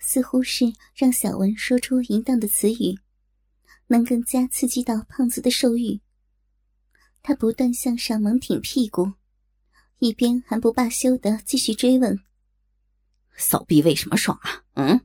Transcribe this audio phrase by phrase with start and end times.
[0.00, 2.98] 似乎是让小文说出淫荡的词语，
[3.86, 6.00] 能更加刺激到胖子的兽欲。
[7.22, 9.12] 他不断向上猛挺屁股，
[9.98, 12.18] 一边还不罢休的继续追问
[13.36, 14.64] ：“扫逼为什么爽啊？
[14.74, 15.00] 嗯？”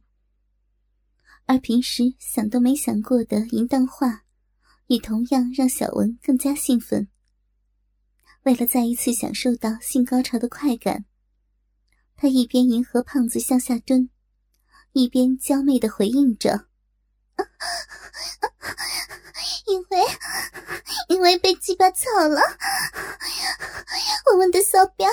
[1.46, 4.23] 而平时想都没想过的淫荡话，
[4.88, 7.09] 也同样让小文更加兴奋。
[8.43, 11.05] 为了再一次享受到性高潮的快感，
[12.16, 14.09] 他一边迎合胖子向下蹲。
[14.96, 16.67] 一边娇媚的回应着
[19.67, 19.99] ：“因为
[21.09, 22.40] 因为被鸡巴操了，
[24.31, 25.12] 我们的骚边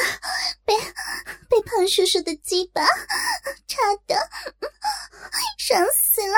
[0.65, 0.73] 被
[1.49, 2.87] 被胖叔叔的鸡巴
[3.67, 3.77] 插
[4.07, 4.15] 的
[5.59, 6.37] 爽死了，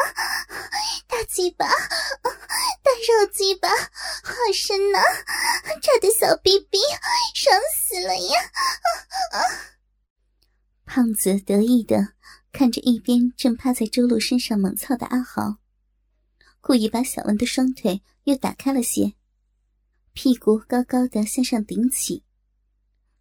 [1.06, 4.98] 大鸡巴大肉鸡巴好深呐，
[5.82, 6.78] 插的小逼逼
[7.34, 8.50] 爽死了呀！”
[10.86, 12.13] 胖子得意的。
[12.54, 15.56] 看着一边正趴在周露身上猛操的阿豪，
[16.60, 19.14] 故意把小文的双腿又打开了些，
[20.12, 22.22] 屁股高高的向上顶起，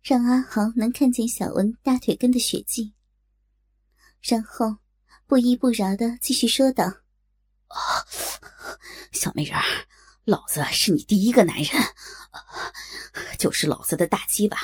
[0.03, 2.94] 让阿豪能看见小文大腿根的血迹。
[4.22, 4.78] 然后
[5.25, 6.86] 不依不饶的继续说道
[7.70, 8.06] ：“啊，
[9.12, 9.64] 小美人儿，
[10.25, 11.84] 老子是你第一个男人，
[13.40, 14.59] 就是老子的大鸡巴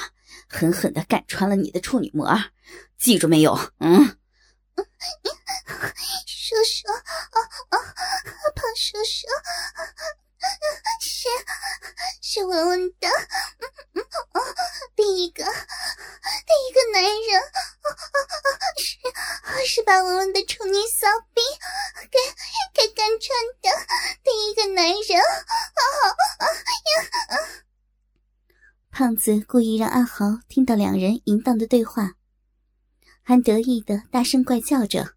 [0.48, 2.40] 狠狠的干穿了你的处女膜，
[3.00, 3.58] 记住没有？
[3.80, 4.16] 嗯。”
[6.26, 7.38] 叔叔，啊
[7.70, 7.78] 啊，
[8.56, 9.28] 胖叔叔，
[11.02, 11.30] 是
[12.22, 13.64] 是文文的嗯
[13.94, 14.42] 嗯
[14.96, 15.50] 第一个第
[16.68, 17.42] 一个男人，
[18.78, 21.42] 是是把文文的处女骚逼
[22.10, 22.18] 给
[22.74, 23.30] 给干穿
[23.62, 23.70] 的
[24.24, 25.22] 第一个男人。
[28.92, 32.16] 胖子故意让阿豪听到两人淫荡的对话。
[33.30, 35.14] 还得意的大声怪叫着：“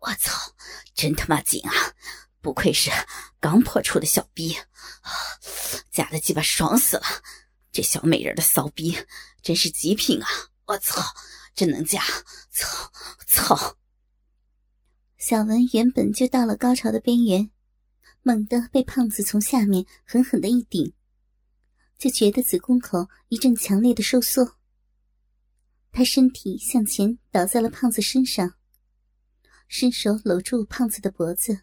[0.00, 0.54] 我操，
[0.94, 1.70] 真他妈紧啊！
[2.40, 2.90] 不愧是
[3.38, 4.56] 刚破处的小逼，
[5.90, 7.02] 夹的鸡巴爽死了！
[7.70, 8.96] 这小美人的骚逼
[9.42, 10.26] 真是极品啊！
[10.68, 11.02] 我操，
[11.54, 12.02] 真能夹！
[12.50, 12.90] 操
[13.26, 13.76] 操！”
[15.20, 17.50] 小文原本就到了高潮的边缘，
[18.22, 20.94] 猛地被胖子从下面狠狠的一顶，
[21.98, 24.56] 就觉得子宫口一阵强烈的收缩。
[25.92, 28.54] 他身体向前倒在了胖子身上，
[29.68, 31.62] 伸手搂住胖子的脖子，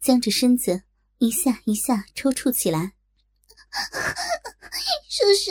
[0.00, 0.82] 僵着身子
[1.18, 2.94] 一下一下抽搐起来。
[5.08, 5.50] 叔叔，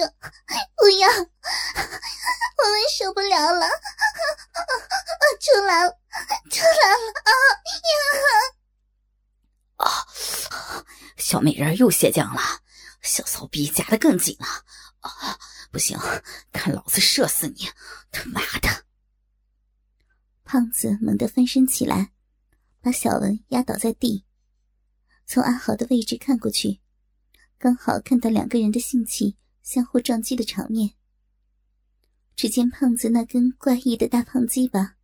[0.75, 1.25] 不要，我们
[2.97, 3.67] 受不了了，
[5.39, 5.91] 出来了，
[6.49, 7.31] 出来了啊
[7.87, 9.85] 呀！
[9.85, 10.05] 啊，
[11.17, 12.41] 小美人又泄浆了，
[13.01, 14.47] 小骚逼夹得更紧了
[15.01, 15.39] 啊！
[15.71, 15.97] 不行，
[16.51, 17.65] 看老子射死你！
[18.11, 18.85] 他妈的！
[20.43, 22.11] 胖子猛地翻身起来，
[22.81, 24.25] 把小文压倒在地。
[25.25, 26.81] 从阿豪的位置看过去，
[27.57, 30.91] 刚好看到两个人的性器相互撞击的场面。
[32.35, 34.97] 只见胖子那根怪异的大胖鸡巴，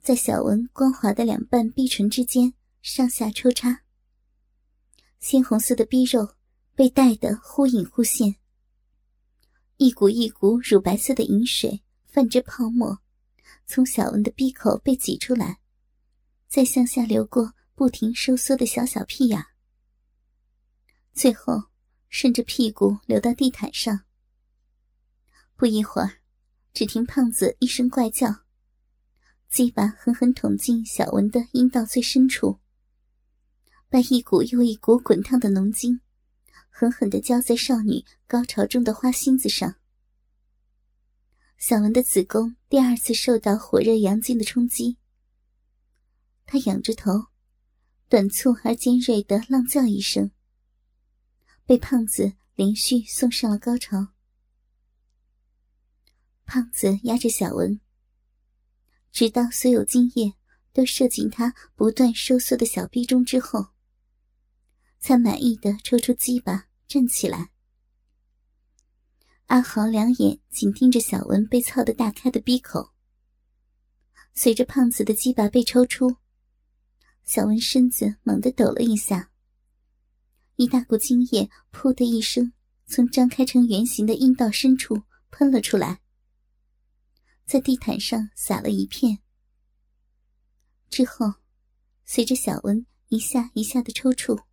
[0.00, 3.82] 在小文光滑的两瓣逼唇之间上下抽插，
[5.18, 6.36] 鲜红色的逼肉
[6.76, 8.36] 被带得忽隐忽现。
[9.78, 12.98] 一股一股乳白色的饮水泛着泡沫，
[13.64, 15.60] 从小文的鼻口被挤出来，
[16.48, 19.40] 再向下流过不停收缩的小小屁眼，
[21.12, 21.62] 最后
[22.08, 24.00] 顺着屁股流到地毯上。
[25.54, 26.22] 不一会儿，
[26.72, 28.34] 只听胖子一声怪叫，
[29.48, 32.58] 鸡巴狠狠捅进小文的阴道最深处，
[33.88, 36.00] 把一股又一股滚烫的浓精。
[36.78, 39.74] 狠狠的浇在少女高潮中的花心子上，
[41.56, 44.96] 小文的子宫第二次受到火热阳精的冲击，
[46.46, 47.10] 她仰着头，
[48.08, 50.30] 短促而尖锐的浪叫一声，
[51.66, 54.14] 被胖子连续送上了高潮。
[56.44, 57.80] 胖子压着小文，
[59.10, 60.32] 直到所有精液
[60.72, 63.70] 都射进他不断收缩的小臂中之后，
[65.00, 66.67] 才满意的抽出鸡巴。
[66.88, 67.50] 站起来，
[69.48, 72.94] 阿豪两眼紧盯着小文被操得大开的逼口。
[74.32, 76.16] 随着胖子的鸡巴被抽出，
[77.26, 79.30] 小文身子猛地抖了一下，
[80.56, 82.54] 一大股精液“噗”的一声
[82.86, 86.00] 从张开成圆形的阴道深处喷了出来，
[87.44, 89.18] 在地毯上洒了一片。
[90.88, 91.34] 之后，
[92.06, 94.47] 随着小文一下一下的抽搐。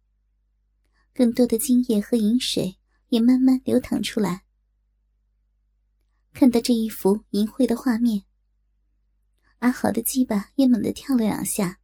[1.16, 2.78] 更多的精液和饮水
[3.08, 4.44] 也慢慢流淌出来。
[6.34, 8.26] 看到这一幅淫秽的画面，
[9.60, 11.80] 阿豪的鸡巴也猛地跳了两下，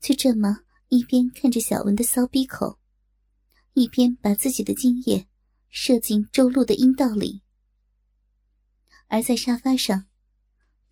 [0.00, 2.78] 就这么一边看着小文的骚逼口，
[3.72, 5.26] 一边把自己的精液
[5.68, 7.42] 射进周露的阴道里。
[9.08, 10.06] 而在沙发上，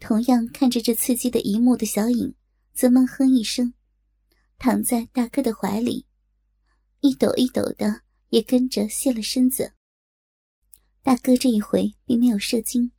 [0.01, 2.35] 同样看着这刺激的一幕的小影，
[2.73, 3.73] 则闷哼一声，
[4.59, 6.07] 躺在大哥的怀里，
[7.05, 9.75] 一抖一抖的也跟着泄了身子。
[11.03, 12.93] 大哥这一回并没有射精，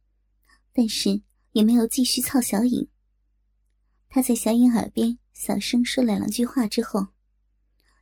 [0.71, 1.23] 但是。
[1.55, 2.89] 也没有继续操小影。
[4.09, 7.07] 他在小影耳边小声说了两句话之后，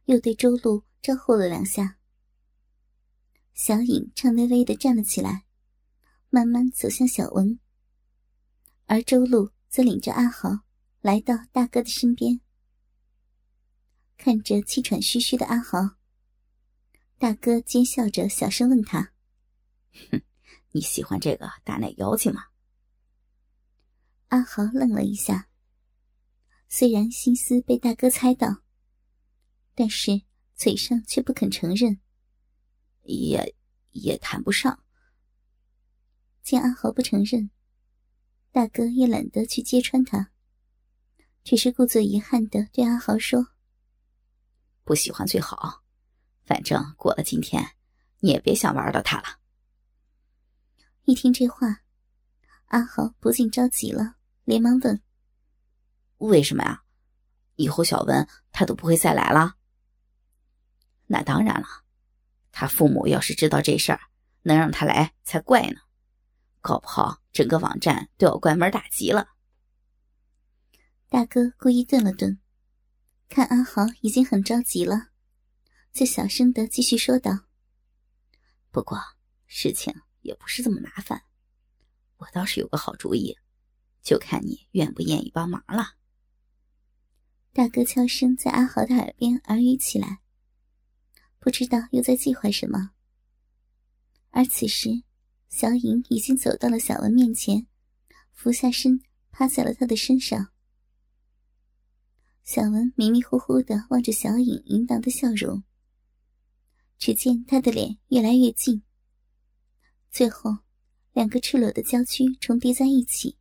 [0.05, 1.99] 又对周露招呼了两下。
[3.53, 5.45] 小影颤巍巍的站了起来，
[6.31, 7.59] 慢慢走向小文，
[8.87, 10.61] 而周露则领着阿豪
[11.01, 12.41] 来到大哥的身边，
[14.23, 15.97] 看着气喘吁吁的阿豪，
[17.17, 19.11] 大哥奸笑着小声问他
[20.09, 20.21] ：“哼，
[20.71, 22.45] 你喜欢这个大奶妖精吗？”
[24.31, 25.49] 阿豪愣了一下，
[26.69, 28.63] 虽然心思被大哥猜到，
[29.75, 30.21] 但是
[30.55, 31.99] 嘴上却不肯承认。
[33.01, 33.53] 也
[33.91, 34.85] 也谈不上。
[36.41, 37.51] 见阿豪不承认，
[38.53, 40.31] 大哥也懒得去揭穿他，
[41.43, 43.49] 只是故作遗憾的对阿豪说
[44.83, 45.83] ：“不喜欢最好，
[46.45, 47.75] 反正过了今天，
[48.19, 49.39] 你也别想玩到他了。”
[51.05, 51.81] 一听这话，
[52.67, 54.15] 阿豪不禁着急了。
[54.45, 55.01] 连忙问
[56.19, 56.83] ：“为什么呀？
[57.55, 59.55] 以后小文他都不会再来了？”
[61.07, 61.67] 那当然了，
[62.51, 64.01] 他父母要是知道这事儿，
[64.41, 65.79] 能让他来才怪呢。
[66.59, 69.29] 搞不好整个网站都要关门大吉了。
[71.07, 72.39] 大哥故意顿了顿，
[73.33, 75.07] 看阿豪已经很着急了，
[75.91, 77.47] 就小声的继续说道
[78.69, 78.95] ：“不过
[79.47, 79.91] 事情
[80.21, 81.23] 也不是这么麻烦，
[82.17, 83.35] 我倒是有个好主意。”
[84.03, 85.95] 就看你愿不愿意帮忙了。
[87.53, 90.19] 大哥悄声在阿豪的耳边耳语起来，
[91.39, 92.91] 不知道又在计划什么。
[94.29, 95.01] 而此时，
[95.49, 97.65] 小影已经走到了小文面前，
[98.31, 99.01] 俯下身
[99.31, 100.52] 趴在了他的身上。
[102.45, 105.63] 小文迷迷糊糊的望着小影淫荡的笑容，
[106.97, 108.83] 只见他的脸越来越近，
[110.11, 110.57] 最后，
[111.13, 113.37] 两个赤裸的娇躯重叠在一起。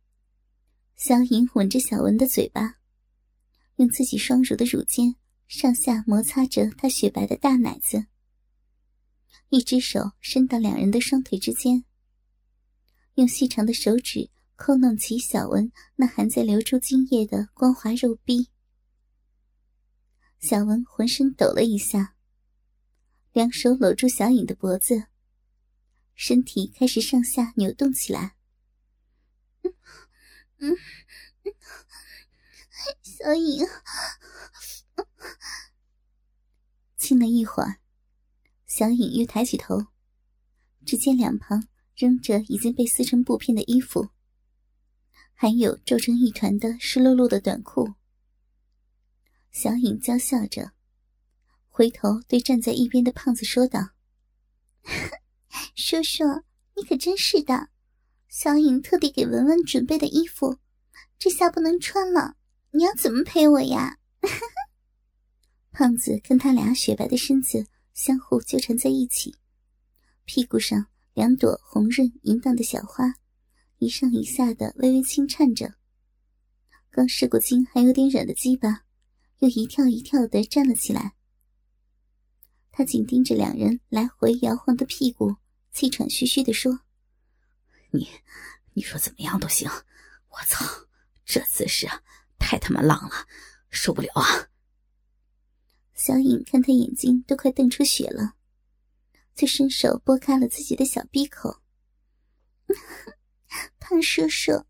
[0.95, 2.77] 小影吻着小文的嘴巴，
[3.75, 5.15] 用自己双乳的乳尖
[5.47, 8.05] 上下摩擦着他雪白的大奶子，
[9.49, 11.83] 一只手伸到两人的双腿之间，
[13.15, 18.47] 用细长的手指抠弄起小文那还在流出精液的光滑肉壁。
[20.43, 22.17] 小文浑身抖了一下，
[23.31, 25.05] 两手搂住小影的脖子，
[26.15, 28.35] 身体开始上下扭动起来。
[29.63, 29.73] 嗯
[30.59, 30.75] 嗯
[31.45, 31.53] 嗯，
[33.01, 33.65] 小影，
[36.97, 37.79] 亲了一会儿，
[38.67, 39.85] 小影又抬起头，
[40.85, 44.09] 只见两旁扔着已经被撕成布片的衣服，
[45.33, 47.93] 还有皱成一团的湿漉漉的短裤。
[49.53, 50.71] 小影娇笑着，
[51.69, 53.91] 回头对站在一边的胖子说道
[55.77, 56.23] ：“叔叔，
[56.75, 57.69] 你可真是的。”
[58.27, 60.57] 小影特地给文文准备的衣服，
[61.19, 62.35] 这下不能穿了。
[62.71, 63.99] 你要怎么陪我呀？
[65.71, 69.35] 胖子跟他俩雪白的身子相互纠缠在一起，
[70.25, 73.13] 屁股上两朵红润淫荡的小花，
[73.77, 75.75] 一上一下的微微轻颤着。
[76.89, 78.82] 刚试过精还有点软的鸡巴，
[79.43, 81.15] 又一跳一跳的站了起来。
[82.71, 85.35] 他紧盯着两人来回摇晃的屁股，
[85.73, 86.79] 气喘吁吁的说。
[87.91, 88.07] 你，
[88.71, 89.69] 你说怎么样都行。
[90.29, 90.87] 我操，
[91.25, 91.89] 这姿势
[92.39, 93.27] 太他妈浪了，
[93.69, 94.47] 受不了啊！
[95.93, 98.35] 小影看他眼睛都快瞪出血了，
[99.35, 101.61] 就伸手拨开了自己的小闭口。
[103.77, 104.63] 胖叔叔，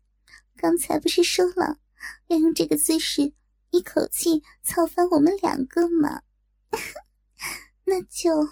[0.56, 1.78] 刚才不是说了
[2.26, 3.32] 要用这个姿势
[3.74, 6.22] 一口气操翻我们两个吗？
[7.82, 8.46] 那就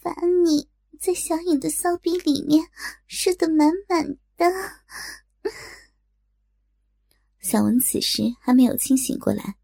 [0.00, 0.14] 罚
[0.44, 0.70] 你。
[1.00, 2.68] 在小影的骚逼里面
[3.08, 4.46] 射得满满的。
[7.40, 9.56] 小文此时还没有清醒过来，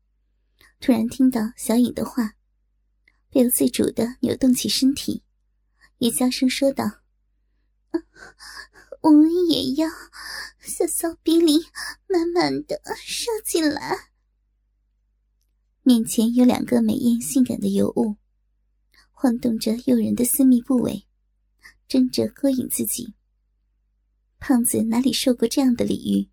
[0.80, 2.34] 突然听到小影的话，
[3.30, 5.22] 不由自主的扭动起身体，
[5.98, 6.84] 也娇声说道
[9.02, 9.88] ：“我们也要
[10.76, 11.68] 在骚逼里
[12.08, 14.10] 满满的射进来。”
[15.88, 18.18] 面前有两个美艳性感的尤物，
[19.10, 21.06] 晃动着诱人的私密部位。
[21.88, 23.14] 争着勾引自己，
[24.38, 26.28] 胖子哪里受过这样的礼遇？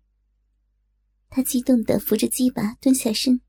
[1.30, 3.40] 他激动的扶着鸡巴蹲下身，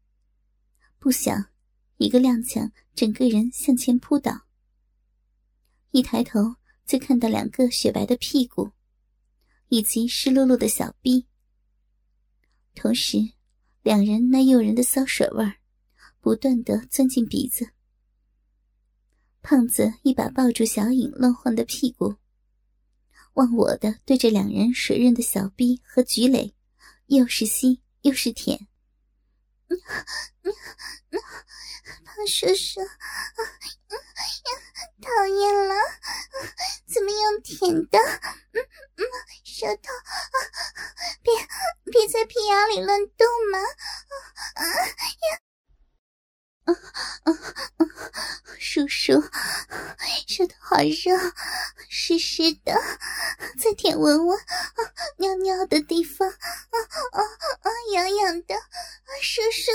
[0.98, 1.50] 不想
[1.98, 4.46] 一个踉跄，整个人向前扑倒。
[5.92, 8.72] 一抬头就看到两个雪白的屁股，
[9.68, 11.28] 以及湿漉漉的小臂。
[12.76, 13.18] 同时，
[13.84, 15.56] 两人那诱人的骚水味儿
[16.28, 17.70] 不断的钻进鼻子。
[19.42, 22.18] 胖子一把抱住小影乱晃的屁股，
[23.36, 26.54] 忘我的对着两人水润的小臂和菊蕾，
[27.06, 28.68] 又是吸又是舔。
[32.04, 32.82] 胖叔叔，
[35.00, 35.76] 讨厌了，
[36.94, 37.98] 怎么用舔的？
[38.52, 38.60] 嗯
[38.98, 39.04] 嗯，
[39.46, 39.94] 舌头，
[41.24, 41.34] 别
[41.90, 43.60] 别在屁眼里乱动嘛！
[44.56, 45.47] 啊呀！
[46.68, 46.74] 啊
[47.24, 47.32] 啊
[47.78, 47.86] 啊！
[48.60, 49.14] 叔叔，
[50.28, 51.18] 舌头好热，
[51.88, 52.74] 湿湿的，
[53.58, 54.38] 再舔闻闻
[55.18, 56.78] 尿尿的地方，啊
[57.14, 57.22] 啊
[57.62, 58.56] 啊，痒痒的，
[59.22, 59.72] 叔叔，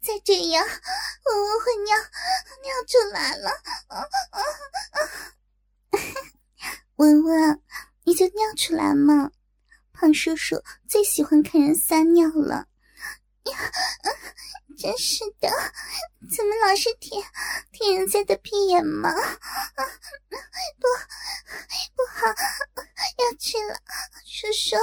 [0.00, 1.96] 再这样，闻闻会尿
[2.62, 3.50] 尿出来了，
[3.88, 3.98] 啊
[4.30, 4.40] 啊
[4.92, 4.98] 啊！
[6.96, 7.60] 闻闻，
[8.04, 9.32] 你就尿出来嘛，
[9.92, 12.68] 胖叔叔最喜欢看人撒尿了。
[14.84, 15.48] 真是的，
[16.36, 17.24] 怎么老是舔
[17.72, 19.10] 舔人家的屁眼嘛？
[19.14, 20.86] 不，
[21.96, 23.80] 不好，要去了，
[24.26, 24.76] 叔叔，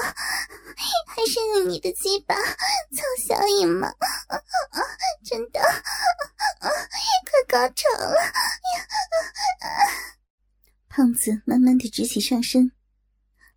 [1.05, 3.93] 还是用你的鸡巴操小影嘛？
[5.23, 6.73] 真的，快
[7.47, 8.17] 高潮了！
[10.89, 12.71] 胖子慢慢的直起上身，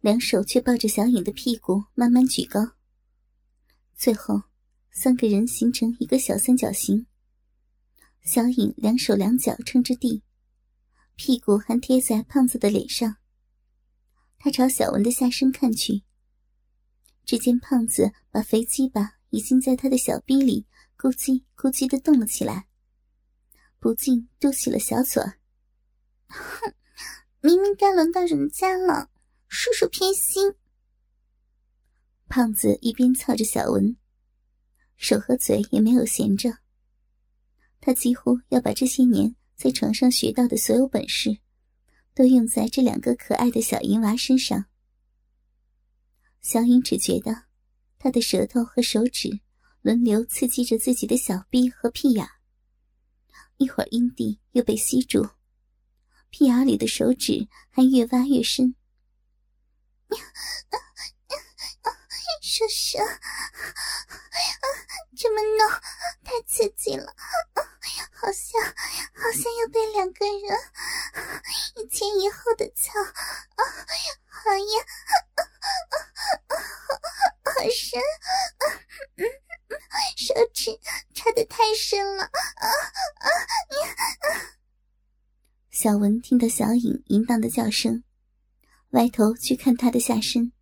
[0.01, 2.73] 两手却抱着小影的屁股慢慢举高，
[3.97, 4.43] 最后。
[4.95, 7.05] 三个人形成一个小三角形，
[8.23, 10.23] 小影两手两脚撑着地，
[11.17, 13.17] 屁股还贴在胖子的脸上。
[14.39, 16.05] 他朝小文的下身看去，
[17.25, 20.65] 只见胖子把肥鸡巴已经在他的小逼里
[20.97, 22.69] 咕叽咕叽的动了起来，
[23.81, 25.21] 不禁嘟起了小嘴。
[26.29, 26.73] 哼，
[27.41, 29.11] 明明该轮到人家了，
[29.49, 30.55] 叔叔偏心。
[32.29, 33.97] 胖子一边操着小文。
[34.97, 36.59] 手和嘴也没有闲着，
[37.81, 41.39] 他几乎要把这些年在床上学到的所有本事，
[42.15, 44.67] 都用在这两个可爱的小银娃身上。
[46.41, 47.45] 小影只觉得，
[47.99, 49.41] 他的舌头和手指
[49.83, 52.27] 轮流刺激着自己的小臂和屁眼，
[53.57, 55.29] 一会儿阴蒂又被吸住，
[56.31, 58.75] 屁眼里的手指还越挖越深。
[62.43, 62.99] 叔叔。
[65.16, 65.69] 这么弄
[66.25, 67.14] 太刺激了，
[68.12, 68.61] 好像
[69.14, 70.59] 好像要被两个人
[71.76, 72.93] 一前一后的操，
[74.26, 74.85] 好呀，
[77.45, 78.02] 好深，
[80.16, 80.78] 手指
[81.14, 82.66] 插的太深了啊，
[85.71, 88.02] 小文听到小影淫荡的叫声，
[88.90, 90.52] 歪头去看他的下身，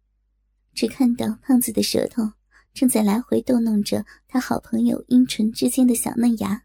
[0.75, 2.33] 只看到胖子的舌头。
[2.75, 6.65] 正在来回逗弄着他好朋友阴唇之间的小嫩芽。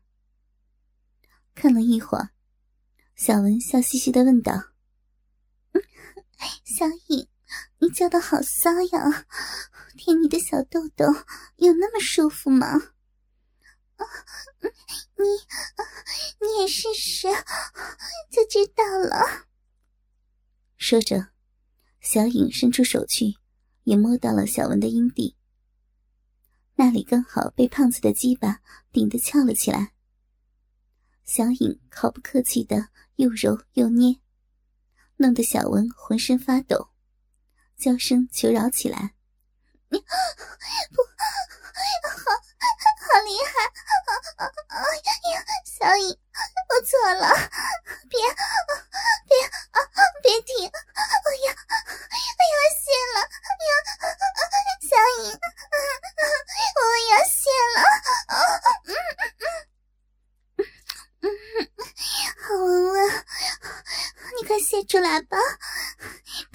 [1.54, 2.30] 看了一会儿，
[3.14, 4.54] 小文笑嘻嘻的问道
[6.64, 7.28] ：“小影，
[7.80, 9.26] 你叫的好骚呀，
[9.98, 11.06] 舔你的小豆豆
[11.58, 12.94] 有那么舒服吗？
[15.18, 15.26] 你，
[16.40, 17.28] 你也试试，
[18.30, 19.48] 就知道了。”
[20.78, 21.32] 说着，
[22.00, 23.36] 小影伸出手去，
[23.88, 25.38] 也摸到了小文的阴蒂。
[26.76, 28.60] 那里刚好被胖子的鸡巴
[28.92, 29.94] 顶得翘了起来，
[31.24, 34.20] 小影毫不客气的又揉又捏，
[35.16, 36.90] 弄得小文浑身发抖，
[37.78, 39.16] 娇声求饶起来
[39.88, 40.04] ：“不，好，
[43.00, 43.54] 好厉害！
[44.68, 44.84] 哎
[45.32, 46.20] 呀，小影，
[46.70, 47.28] 我错了，
[48.10, 48.20] 别，
[49.28, 49.32] 别，
[50.22, 50.68] 别停！
[50.68, 51.00] 哎
[51.46, 52.16] 呀，哎
[52.54, 53.18] 呀，谢了，
[53.68, 53.72] 呀，
[54.82, 54.92] 小
[55.24, 55.26] 颖。”
[56.78, 57.40] 我要谢
[57.76, 57.78] 了，
[58.28, 58.36] 嗯
[58.86, 58.90] 嗯
[59.38, 60.62] 嗯
[61.22, 61.26] 嗯，
[62.42, 62.96] 好文文，
[64.40, 65.38] 你快谢出来吧，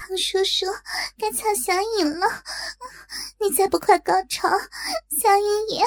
[0.03, 0.67] 胖叔叔
[1.17, 2.27] 该操小影了，
[3.39, 5.85] 你再不快高潮，小影也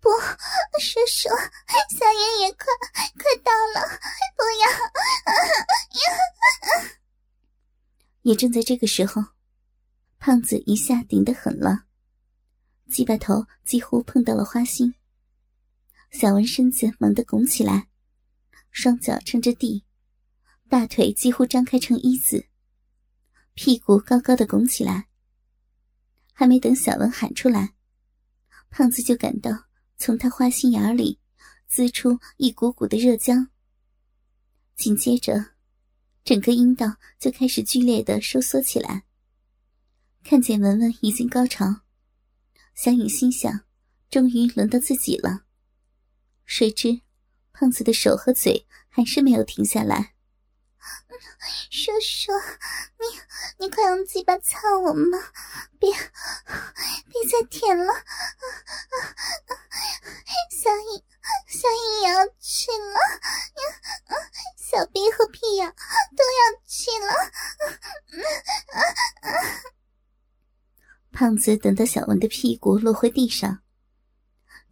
[0.00, 0.08] 不，
[0.78, 1.28] 叔叔，
[1.98, 2.66] 小影也快
[3.18, 3.88] 快到了，
[4.36, 4.68] 不要，
[8.22, 9.20] 也正在这个时候，
[10.20, 11.86] 胖子一下顶得狠了。
[12.88, 14.94] 鸡巴头几乎碰到了花心，
[16.12, 17.88] 小文身子猛地拱起来，
[18.70, 19.84] 双脚撑着地，
[20.68, 22.48] 大腿几乎张开成一字，
[23.54, 25.08] 屁股高高的拱起来，
[26.32, 27.74] 还没等小文喊出来，
[28.70, 29.66] 胖子就感到
[29.96, 31.20] 从他花心眼里
[31.68, 33.48] 滋出一股股的热浆，
[34.74, 35.52] 紧接着，
[36.24, 39.04] 整个阴道就开始剧烈的收缩起来。
[40.24, 41.82] 看见文文已经高潮，
[42.74, 43.64] 小颖心想：
[44.10, 45.44] 终于轮到自己了。
[46.46, 47.02] 谁知，
[47.52, 50.13] 胖子的手和嘴还是没有停下来。
[51.70, 52.32] 叔叔，
[52.98, 53.04] 你
[53.58, 55.18] 你快用鸡巴操我嘛！
[55.78, 57.92] 别别再舔了，
[60.50, 61.02] 小颖
[61.48, 62.98] 小颖也要去了，
[64.56, 65.74] 小兵和屁眼
[66.16, 67.12] 都要去了。
[71.12, 73.62] 胖子等到小文的屁股落回地上，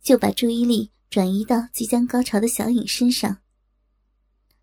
[0.02, 3.38] 就把注意力转移到即将高潮的小颖身上。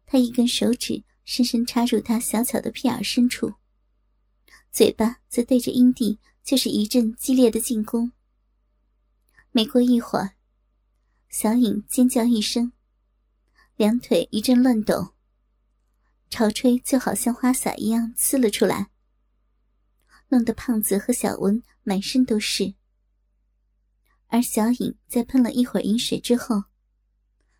[0.06, 1.03] 他一根手指。
[1.32, 3.54] 深深插入他小巧的屁眼深处，
[4.72, 8.12] 嘴巴则对着阴蒂，就是一阵激烈的进攻。
[9.52, 10.32] 没过一会儿，
[11.30, 12.72] 小颖尖叫一声，
[13.76, 15.14] 两腿一阵乱抖，
[16.32, 18.90] 潮吹就好像花洒一样呲了出来，
[20.30, 22.74] 弄得胖子和小文满身都是。
[24.30, 26.64] 而小颖在喷了一会儿饮水之后，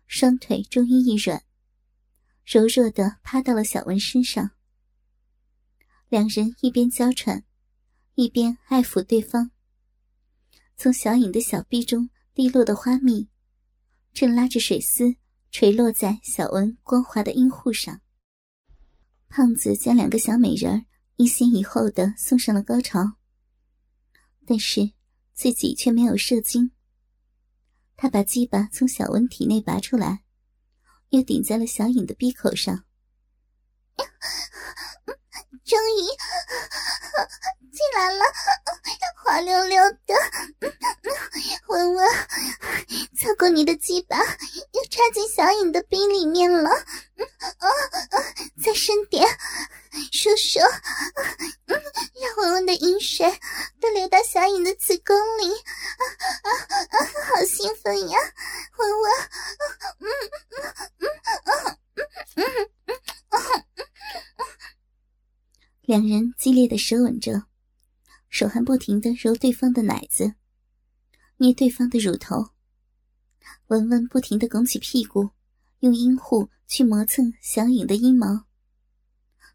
[0.08, 1.44] 双腿终于一软。
[2.44, 4.50] 柔弱的趴到了小文身上，
[6.08, 7.44] 两人一边娇喘，
[8.14, 9.52] 一边爱抚对方。
[10.76, 13.28] 从小颖的小臂中滴落的花蜜，
[14.12, 15.14] 正拉着水丝
[15.52, 18.00] 垂落在小文光滑的阴户上。
[19.28, 20.84] 胖子将两个小美人儿
[21.16, 23.12] 一先一后的送上了高潮，
[24.44, 24.90] 但是
[25.32, 26.72] 自己却没有射精。
[27.96, 30.24] 他把鸡巴从小文体内拔出来。
[31.10, 32.84] 又顶在了小颖的鼻口上，
[35.64, 36.06] 终于
[37.70, 38.24] 进来了，
[39.22, 40.14] 滑溜溜的，
[41.68, 42.08] 文文，
[43.16, 46.76] 擦过你的鸡巴，又插进小颖的鼻里面了，啊
[48.10, 48.16] 啊，
[48.62, 49.26] 再深点，
[50.12, 50.58] 叔叔，
[51.66, 53.30] 让文文的饮水
[53.80, 56.02] 都流到小颖的子宫里，啊
[56.42, 56.50] 啊
[56.90, 58.18] 啊，好兴奋呀，
[58.76, 59.12] 文文，
[60.00, 60.30] 嗯嗯。
[65.82, 67.46] 两人激烈的舌吻着，
[68.28, 70.36] 手还不停的揉对方的奶子，
[71.38, 72.50] 捏对方的乳头。
[73.66, 75.30] 文文不停的拱起屁股，
[75.80, 78.46] 用阴户去磨蹭小颖的阴毛。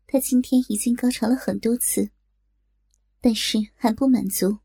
[0.06, 2.12] 他今天已经高潮了很多次，
[3.22, 4.60] 但是还不满足。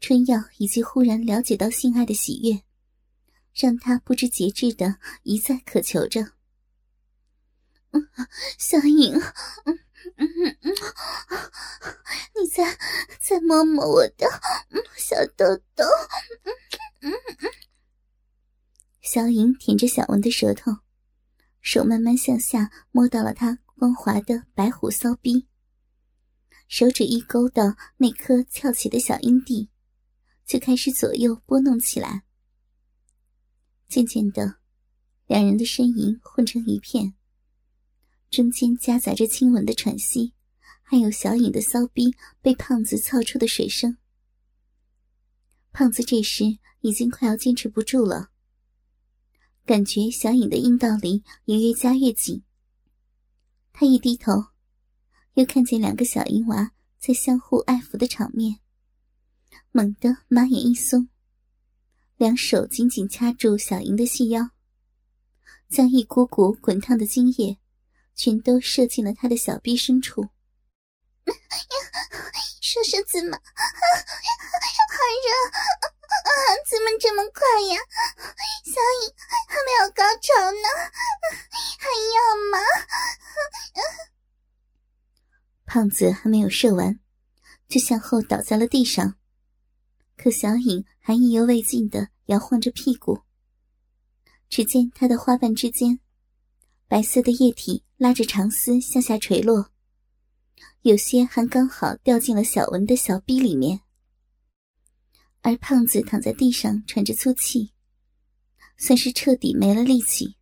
[0.00, 2.62] 春药以及忽然了解到性爱的喜悦，
[3.54, 6.32] 让他不知节制的一再渴求着。
[8.58, 9.14] 小颖，
[10.16, 10.26] 嗯，
[12.34, 12.78] 你再
[13.20, 14.26] 再摸摸我的
[14.96, 15.84] 小豆豆，
[17.00, 17.50] 嗯嗯。
[19.00, 20.78] 小颖舔着小文的舌头，
[21.60, 25.46] 手慢慢向下摸到了他光滑的白虎骚逼，
[26.68, 29.70] 手指一勾到那颗翘起的小阴蒂，
[30.46, 32.24] 就开始左右拨弄起来。
[33.88, 34.56] 渐渐的，
[35.26, 37.14] 两人的呻吟混成一片。
[38.34, 40.32] 中间夹杂着亲吻的喘息，
[40.82, 43.96] 还有小颖的骚逼被胖子操出的水声。
[45.70, 48.30] 胖子这时已经快要坚持不住了，
[49.64, 52.42] 感觉小颖的阴道里也越夹越紧。
[53.72, 54.46] 他一低头，
[55.34, 58.58] 又看见两个小淫娃在相互爱抚的场面，
[59.70, 61.08] 猛地马眼一松，
[62.16, 64.50] 两手紧紧掐住小莹的细腰，
[65.68, 67.60] 将一股股滚烫的精液。
[68.14, 70.28] 全都射进了他的小臂深处。
[72.60, 73.42] 叔叔怎么好
[75.24, 75.28] 热？
[76.68, 77.78] 怎么这么快呀？
[78.64, 79.14] 小颖
[79.48, 80.68] 还没有高潮呢，
[81.78, 82.16] 还要
[82.50, 82.58] 吗？
[85.66, 86.98] 胖子还没有射完，
[87.68, 89.16] 就向后倒在了地上。
[90.16, 93.22] 可小颖还意犹未尽的摇晃着屁股。
[94.48, 96.00] 只见他的花瓣之间。
[96.86, 99.70] 白色的液体拉着长丝向下垂落，
[100.82, 103.80] 有些还刚好掉进了小文的小臂里面。
[105.40, 107.72] 而胖子躺在地上喘着粗气，
[108.76, 110.36] 算是彻底没了力气。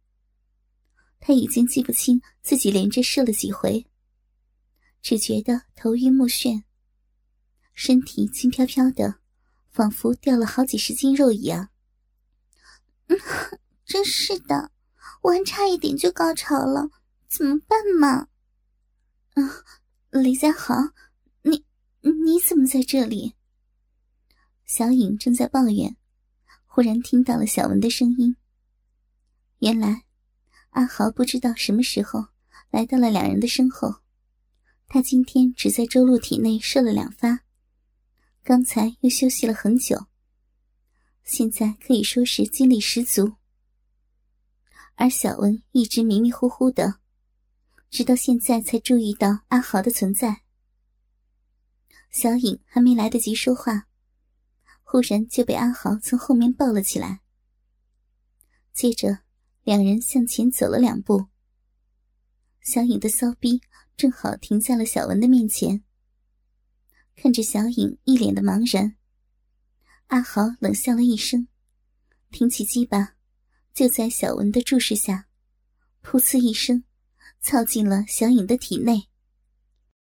[1.20, 3.86] 他已经记不清自己连着射了几回，
[5.00, 6.64] 只觉得头晕目眩，
[7.72, 9.20] 身体轻飘飘的，
[9.70, 11.70] 仿佛掉了好几十斤肉一样。
[13.86, 14.72] 真是的。
[15.22, 16.90] 我还差一点就高潮了，
[17.28, 18.28] 怎么办嘛？
[19.34, 19.64] 啊，
[20.10, 20.74] 李家豪，
[21.42, 21.64] 你
[22.00, 23.34] 你怎么在这里？
[24.64, 25.96] 小颖正在抱怨，
[26.66, 28.36] 忽然听到了小文的声音。
[29.58, 30.04] 原来，
[30.70, 32.26] 阿豪不知道什么时候
[32.70, 33.96] 来到了两人的身后。
[34.88, 37.40] 他今天只在周露体内射了两发，
[38.42, 40.06] 刚才又休息了很久，
[41.22, 43.34] 现在可以说是精力十足。
[44.94, 47.00] 而小文一直迷迷糊糊的，
[47.90, 50.42] 直到现在才注意到阿豪的存在。
[52.10, 53.88] 小颖还没来得及说话，
[54.82, 57.20] 忽然就被阿豪从后面抱了起来。
[58.72, 59.20] 接着，
[59.64, 61.26] 两人向前走了两步。
[62.60, 63.60] 小颖的骚逼
[63.96, 65.82] 正好停在了小文的面前。
[67.16, 68.96] 看着小颖一脸的茫然，
[70.08, 71.48] 阿豪冷笑了一声，
[72.30, 73.16] 挺起鸡巴，
[73.74, 75.26] 就在小文的注视下，
[76.02, 76.84] 噗呲一声，
[77.40, 79.08] 操进了小颖的体内。